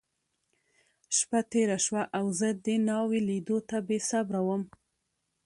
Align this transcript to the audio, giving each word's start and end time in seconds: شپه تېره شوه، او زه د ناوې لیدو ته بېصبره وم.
شپه 1.17 1.39
تېره 1.51 1.77
شوه، 1.85 2.03
او 2.17 2.25
زه 2.39 2.47
د 2.65 2.67
ناوې 2.87 3.19
لیدو 3.29 3.57
ته 3.69 3.77
بېصبره 3.87 4.41
وم. 4.47 4.63